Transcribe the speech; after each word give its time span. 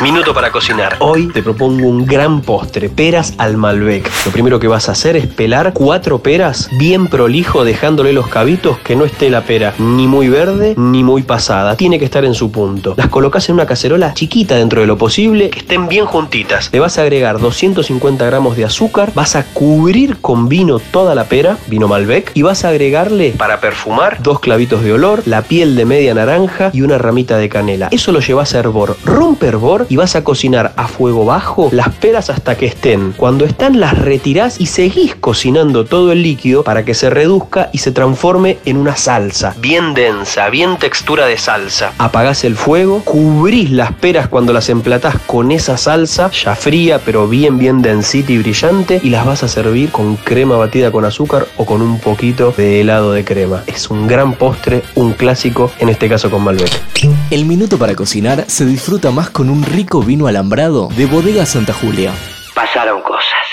Minuto 0.00 0.32
para 0.32 0.52
cocinar. 0.52 0.94
Hoy 1.00 1.26
te 1.26 1.42
propongo 1.42 1.88
un 1.88 2.06
gran 2.06 2.40
postre, 2.40 2.88
peras 2.88 3.34
al 3.36 3.56
Malbec. 3.56 4.08
Lo 4.24 4.30
primero 4.30 4.60
que 4.60 4.68
vas 4.68 4.88
a 4.88 4.92
hacer 4.92 5.16
es 5.16 5.26
pelar 5.26 5.72
cuatro 5.72 6.20
peras 6.20 6.68
bien 6.78 7.08
prolijo, 7.08 7.64
dejándole 7.64 8.12
los 8.12 8.28
cabitos 8.28 8.78
que 8.78 8.94
no 8.94 9.04
esté 9.04 9.28
la 9.28 9.42
pera 9.42 9.74
ni 9.78 10.06
muy 10.06 10.28
verde 10.28 10.74
ni 10.76 11.02
muy 11.02 11.24
pasada. 11.24 11.74
Tiene 11.74 11.98
que 11.98 12.04
estar 12.04 12.24
en 12.24 12.34
su 12.34 12.52
punto. 12.52 12.94
Las 12.96 13.08
colocas 13.08 13.48
en 13.48 13.56
una 13.56 13.66
cacerola 13.66 14.14
chiquita 14.14 14.54
dentro 14.54 14.82
de 14.82 14.86
lo 14.86 14.96
posible, 14.96 15.50
que 15.50 15.58
estén 15.58 15.88
bien 15.88 16.06
juntitas. 16.06 16.70
Le 16.72 16.78
vas 16.78 16.96
a 16.98 17.02
agregar 17.02 17.40
250 17.40 18.24
gramos 18.24 18.56
de 18.56 18.66
azúcar, 18.66 19.10
vas 19.16 19.34
a 19.34 19.46
cubrir 19.46 20.18
con 20.20 20.48
vino 20.48 20.78
toda 20.78 21.16
la 21.16 21.24
pera, 21.24 21.58
vino 21.66 21.88
Malbec, 21.88 22.30
y 22.34 22.42
vas 22.42 22.64
a 22.64 22.68
agregarle 22.68 23.34
para 23.36 23.58
perfumar 23.58 24.22
dos 24.22 24.38
clavitos 24.38 24.84
de 24.84 24.92
olor, 24.92 25.24
la 25.26 25.42
piel 25.42 25.74
de 25.74 25.84
media 25.86 26.14
naranja 26.14 26.70
y 26.72 26.82
una 26.82 26.98
ramita 26.98 27.36
de 27.36 27.48
canela. 27.48 27.88
Eso 27.90 28.12
lo 28.12 28.20
llevas 28.20 28.54
a 28.54 28.60
hervor. 28.60 28.96
Rompe 29.04 29.48
hervor 29.48 29.87
y 29.88 29.96
vas 29.96 30.16
a 30.16 30.24
cocinar 30.24 30.72
a 30.76 30.88
fuego 30.88 31.24
bajo 31.24 31.68
las 31.72 31.90
peras 31.94 32.30
hasta 32.30 32.56
que 32.56 32.66
estén. 32.66 33.12
Cuando 33.16 33.44
están 33.44 33.80
las 33.80 33.98
retirás 33.98 34.60
y 34.60 34.66
seguís 34.66 35.14
cocinando 35.14 35.84
todo 35.84 36.12
el 36.12 36.22
líquido 36.22 36.64
para 36.64 36.84
que 36.84 36.94
se 36.94 37.10
reduzca 37.10 37.70
y 37.72 37.78
se 37.78 37.92
transforme 37.92 38.58
en 38.64 38.76
una 38.76 38.96
salsa. 38.96 39.54
Bien 39.58 39.94
densa, 39.94 40.48
bien 40.50 40.78
textura 40.78 41.26
de 41.26 41.38
salsa. 41.38 41.92
Apagás 41.98 42.44
el 42.44 42.56
fuego, 42.56 43.02
cubrís 43.04 43.70
las 43.70 43.92
peras 43.92 44.28
cuando 44.28 44.52
las 44.52 44.68
emplatás 44.68 45.16
con 45.26 45.52
esa 45.52 45.76
salsa, 45.76 46.30
ya 46.30 46.54
fría 46.54 47.00
pero 47.04 47.28
bien 47.28 47.58
bien 47.58 47.82
densita 47.82 48.32
y 48.32 48.38
brillante 48.38 49.00
y 49.02 49.10
las 49.10 49.26
vas 49.26 49.42
a 49.42 49.48
servir 49.48 49.90
con 49.90 50.16
crema 50.16 50.56
batida 50.56 50.90
con 50.90 51.04
azúcar 51.04 51.46
o 51.56 51.64
con 51.64 51.82
un 51.82 51.98
poquito 51.98 52.54
de 52.56 52.80
helado 52.80 53.12
de 53.12 53.24
crema. 53.24 53.62
Es 53.66 53.90
un 53.90 54.06
gran 54.06 54.34
postre, 54.34 54.82
un 54.94 55.12
clásico, 55.12 55.70
en 55.78 55.88
este 55.88 56.08
caso 56.08 56.30
con 56.30 56.42
Malbec. 56.42 56.70
El 57.30 57.44
minuto 57.44 57.78
para 57.78 57.94
cocinar 57.94 58.44
se 58.48 58.64
disfruta 58.64 59.10
más 59.10 59.30
con 59.30 59.50
un 59.50 59.62
rico 59.62 59.77
vino 60.04 60.26
alambrado 60.26 60.88
de 60.96 61.06
Bodega 61.06 61.46
Santa 61.46 61.72
Julia. 61.72 62.12
Pasaron 62.52 63.00
cosas. 63.02 63.47